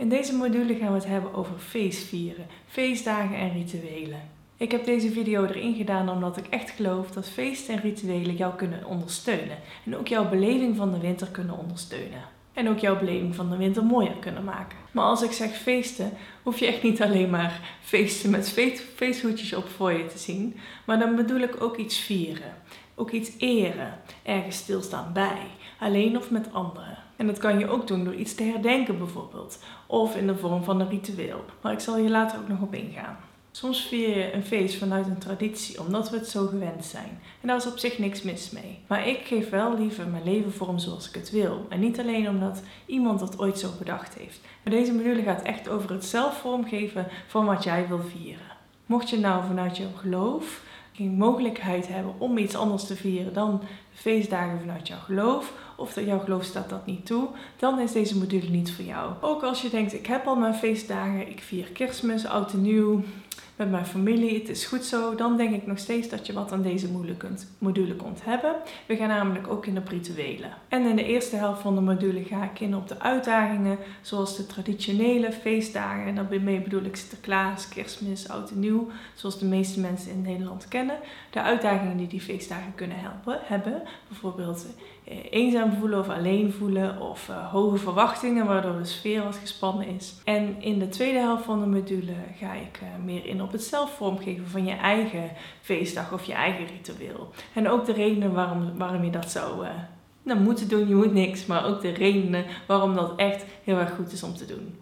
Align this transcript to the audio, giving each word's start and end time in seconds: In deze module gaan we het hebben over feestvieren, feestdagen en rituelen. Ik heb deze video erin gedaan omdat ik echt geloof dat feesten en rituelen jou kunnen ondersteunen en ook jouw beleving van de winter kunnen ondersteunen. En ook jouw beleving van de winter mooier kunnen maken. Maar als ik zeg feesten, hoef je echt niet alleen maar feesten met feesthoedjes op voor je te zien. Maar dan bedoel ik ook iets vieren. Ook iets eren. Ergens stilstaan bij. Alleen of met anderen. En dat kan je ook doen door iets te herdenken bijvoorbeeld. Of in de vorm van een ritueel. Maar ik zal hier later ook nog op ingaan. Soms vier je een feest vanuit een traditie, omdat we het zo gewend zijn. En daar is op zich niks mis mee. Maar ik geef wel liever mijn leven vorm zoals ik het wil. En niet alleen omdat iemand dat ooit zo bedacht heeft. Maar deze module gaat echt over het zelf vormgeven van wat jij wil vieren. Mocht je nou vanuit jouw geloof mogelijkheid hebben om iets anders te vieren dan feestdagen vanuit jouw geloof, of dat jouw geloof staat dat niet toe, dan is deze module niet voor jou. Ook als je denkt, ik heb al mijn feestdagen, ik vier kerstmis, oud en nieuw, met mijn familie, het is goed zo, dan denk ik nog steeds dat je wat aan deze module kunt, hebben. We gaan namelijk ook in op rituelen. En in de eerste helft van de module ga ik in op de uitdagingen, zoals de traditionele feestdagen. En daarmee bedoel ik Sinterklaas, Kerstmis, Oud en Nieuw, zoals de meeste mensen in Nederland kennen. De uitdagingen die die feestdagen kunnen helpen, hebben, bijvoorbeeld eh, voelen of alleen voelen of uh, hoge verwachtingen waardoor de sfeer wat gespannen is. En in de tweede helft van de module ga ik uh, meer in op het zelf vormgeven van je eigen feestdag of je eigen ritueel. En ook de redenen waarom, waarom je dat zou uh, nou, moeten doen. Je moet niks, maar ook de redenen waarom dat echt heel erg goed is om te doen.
In 0.00 0.08
deze 0.08 0.34
module 0.34 0.74
gaan 0.74 0.88
we 0.88 0.94
het 0.94 1.06
hebben 1.06 1.34
over 1.34 1.58
feestvieren, 1.58 2.46
feestdagen 2.66 3.36
en 3.36 3.52
rituelen. 3.52 4.20
Ik 4.56 4.70
heb 4.70 4.84
deze 4.84 5.10
video 5.10 5.44
erin 5.44 5.74
gedaan 5.74 6.08
omdat 6.08 6.36
ik 6.36 6.46
echt 6.46 6.70
geloof 6.70 7.10
dat 7.10 7.28
feesten 7.28 7.74
en 7.74 7.80
rituelen 7.80 8.36
jou 8.36 8.54
kunnen 8.54 8.84
ondersteunen 8.84 9.58
en 9.84 9.96
ook 9.96 10.06
jouw 10.06 10.28
beleving 10.28 10.76
van 10.76 10.92
de 10.92 10.98
winter 10.98 11.26
kunnen 11.26 11.58
ondersteunen. 11.58 12.22
En 12.52 12.68
ook 12.68 12.78
jouw 12.78 12.98
beleving 12.98 13.34
van 13.34 13.50
de 13.50 13.56
winter 13.56 13.84
mooier 13.84 14.16
kunnen 14.20 14.44
maken. 14.44 14.78
Maar 14.92 15.04
als 15.04 15.22
ik 15.22 15.32
zeg 15.32 15.56
feesten, 15.56 16.12
hoef 16.42 16.58
je 16.58 16.66
echt 16.66 16.82
niet 16.82 17.02
alleen 17.02 17.30
maar 17.30 17.78
feesten 17.80 18.30
met 18.30 18.50
feesthoedjes 18.94 19.54
op 19.54 19.68
voor 19.68 19.92
je 19.92 20.06
te 20.06 20.18
zien. 20.18 20.56
Maar 20.86 20.98
dan 20.98 21.16
bedoel 21.16 21.40
ik 21.40 21.62
ook 21.62 21.76
iets 21.76 21.98
vieren. 21.98 22.54
Ook 23.00 23.10
iets 23.10 23.30
eren. 23.38 23.98
Ergens 24.22 24.56
stilstaan 24.56 25.12
bij. 25.12 25.40
Alleen 25.78 26.16
of 26.16 26.30
met 26.30 26.52
anderen. 26.52 26.98
En 27.16 27.26
dat 27.26 27.38
kan 27.38 27.58
je 27.58 27.68
ook 27.68 27.86
doen 27.86 28.04
door 28.04 28.14
iets 28.14 28.34
te 28.34 28.42
herdenken 28.42 28.98
bijvoorbeeld. 28.98 29.58
Of 29.86 30.16
in 30.16 30.26
de 30.26 30.36
vorm 30.36 30.64
van 30.64 30.80
een 30.80 30.88
ritueel. 30.88 31.44
Maar 31.60 31.72
ik 31.72 31.80
zal 31.80 31.96
hier 31.96 32.08
later 32.08 32.38
ook 32.38 32.48
nog 32.48 32.60
op 32.60 32.74
ingaan. 32.74 33.16
Soms 33.50 33.86
vier 33.86 34.16
je 34.16 34.34
een 34.34 34.44
feest 34.44 34.78
vanuit 34.78 35.06
een 35.06 35.18
traditie, 35.18 35.80
omdat 35.80 36.10
we 36.10 36.16
het 36.16 36.28
zo 36.28 36.46
gewend 36.46 36.84
zijn. 36.84 37.20
En 37.40 37.48
daar 37.48 37.56
is 37.56 37.66
op 37.66 37.78
zich 37.78 37.98
niks 37.98 38.22
mis 38.22 38.50
mee. 38.50 38.78
Maar 38.86 39.08
ik 39.08 39.26
geef 39.26 39.50
wel 39.50 39.78
liever 39.78 40.08
mijn 40.08 40.24
leven 40.24 40.52
vorm 40.52 40.78
zoals 40.78 41.08
ik 41.08 41.14
het 41.14 41.30
wil. 41.30 41.66
En 41.68 41.80
niet 41.80 42.00
alleen 42.00 42.28
omdat 42.28 42.62
iemand 42.86 43.20
dat 43.20 43.38
ooit 43.38 43.58
zo 43.58 43.68
bedacht 43.78 44.14
heeft. 44.14 44.40
Maar 44.62 44.72
deze 44.72 44.94
module 44.94 45.22
gaat 45.22 45.42
echt 45.42 45.68
over 45.68 45.90
het 45.90 46.04
zelf 46.04 46.38
vormgeven 46.38 47.06
van 47.26 47.44
wat 47.44 47.64
jij 47.64 47.88
wil 47.88 48.02
vieren. 48.02 48.58
Mocht 48.86 49.10
je 49.10 49.18
nou 49.18 49.46
vanuit 49.46 49.76
jouw 49.76 49.92
geloof 49.96 50.62
mogelijkheid 51.08 51.88
hebben 51.88 52.14
om 52.18 52.38
iets 52.38 52.56
anders 52.56 52.84
te 52.84 52.96
vieren 52.96 53.32
dan 53.32 53.62
feestdagen 53.92 54.60
vanuit 54.60 54.88
jouw 54.88 54.98
geloof, 54.98 55.52
of 55.80 55.92
dat 55.92 56.04
jouw 56.04 56.18
geloof 56.18 56.44
staat 56.44 56.68
dat 56.68 56.86
niet 56.86 57.06
toe, 57.06 57.28
dan 57.56 57.80
is 57.80 57.92
deze 57.92 58.18
module 58.18 58.48
niet 58.48 58.72
voor 58.72 58.84
jou. 58.84 59.12
Ook 59.20 59.42
als 59.42 59.62
je 59.62 59.70
denkt, 59.70 59.94
ik 59.94 60.06
heb 60.06 60.26
al 60.26 60.36
mijn 60.36 60.54
feestdagen, 60.54 61.28
ik 61.28 61.40
vier 61.40 61.66
kerstmis, 61.72 62.26
oud 62.26 62.52
en 62.52 62.62
nieuw, 62.62 63.02
met 63.60 63.70
mijn 63.70 63.86
familie, 63.86 64.38
het 64.38 64.48
is 64.48 64.64
goed 64.64 64.84
zo, 64.84 65.14
dan 65.14 65.36
denk 65.36 65.54
ik 65.54 65.66
nog 65.66 65.78
steeds 65.78 66.08
dat 66.08 66.26
je 66.26 66.32
wat 66.32 66.52
aan 66.52 66.62
deze 66.62 66.88
module 67.58 67.96
kunt, 67.96 68.22
hebben. 68.24 68.54
We 68.86 68.96
gaan 68.96 69.08
namelijk 69.08 69.48
ook 69.48 69.66
in 69.66 69.78
op 69.78 69.88
rituelen. 69.88 70.50
En 70.68 70.86
in 70.86 70.96
de 70.96 71.04
eerste 71.04 71.36
helft 71.36 71.60
van 71.60 71.74
de 71.74 71.80
module 71.80 72.24
ga 72.24 72.44
ik 72.44 72.60
in 72.60 72.76
op 72.76 72.88
de 72.88 73.00
uitdagingen, 73.00 73.78
zoals 74.00 74.36
de 74.36 74.46
traditionele 74.46 75.32
feestdagen. 75.32 76.06
En 76.06 76.14
daarmee 76.14 76.60
bedoel 76.60 76.82
ik 76.82 76.96
Sinterklaas, 76.96 77.68
Kerstmis, 77.68 78.28
Oud 78.28 78.50
en 78.50 78.60
Nieuw, 78.60 78.88
zoals 79.14 79.38
de 79.38 79.46
meeste 79.46 79.80
mensen 79.80 80.10
in 80.10 80.22
Nederland 80.22 80.68
kennen. 80.68 80.98
De 81.30 81.42
uitdagingen 81.42 81.96
die 81.96 82.08
die 82.08 82.20
feestdagen 82.20 82.74
kunnen 82.74 82.98
helpen, 82.98 83.38
hebben, 83.42 83.82
bijvoorbeeld 84.08 84.66
eh, 85.04 85.16
voelen 85.72 85.98
of 85.98 86.08
alleen 86.08 86.52
voelen 86.52 87.00
of 87.00 87.28
uh, 87.28 87.50
hoge 87.50 87.76
verwachtingen 87.76 88.46
waardoor 88.46 88.78
de 88.78 88.84
sfeer 88.84 89.22
wat 89.22 89.36
gespannen 89.36 89.86
is. 89.86 90.14
En 90.24 90.62
in 90.62 90.78
de 90.78 90.88
tweede 90.88 91.18
helft 91.18 91.44
van 91.44 91.60
de 91.60 91.66
module 91.66 92.12
ga 92.38 92.52
ik 92.52 92.80
uh, 92.82 93.04
meer 93.04 93.26
in 93.26 93.42
op 93.42 93.52
het 93.52 93.62
zelf 93.62 93.96
vormgeven 93.96 94.46
van 94.46 94.64
je 94.64 94.74
eigen 94.74 95.30
feestdag 95.60 96.12
of 96.12 96.24
je 96.24 96.32
eigen 96.32 96.66
ritueel. 96.66 97.30
En 97.52 97.68
ook 97.68 97.84
de 97.84 97.92
redenen 97.92 98.32
waarom, 98.32 98.78
waarom 98.78 99.04
je 99.04 99.10
dat 99.10 99.30
zou 99.30 99.64
uh, 99.64 99.70
nou, 100.22 100.40
moeten 100.40 100.68
doen. 100.68 100.88
Je 100.88 100.94
moet 100.94 101.12
niks, 101.12 101.46
maar 101.46 101.66
ook 101.66 101.80
de 101.80 101.90
redenen 101.90 102.44
waarom 102.66 102.94
dat 102.94 103.12
echt 103.16 103.44
heel 103.64 103.78
erg 103.78 103.94
goed 103.94 104.12
is 104.12 104.22
om 104.22 104.34
te 104.34 104.46
doen. 104.46 104.80